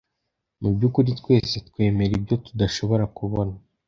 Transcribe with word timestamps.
Mu 0.61 0.69
by’ukuri 0.75 1.11
twese 1.19 1.55
twemera 1.67 2.11
ibyo 2.19 2.35
tudashobora 2.45 3.03
kubona. 3.17 3.55